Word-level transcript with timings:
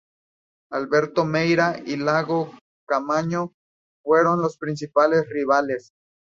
Alberto 0.71 1.25
Meira 1.25 1.75
y 1.85 1.93
Iago 1.99 2.57
Caamaño 2.87 3.53
fueron 4.03 4.41
los 4.41 4.57
principales 4.57 5.29
rivales. 5.29 5.91